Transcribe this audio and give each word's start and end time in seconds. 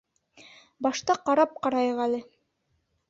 Башта 0.85 1.17
ҡарап 1.27 1.53
ҡарайыҡ 1.67 2.01
әле. 2.07 2.23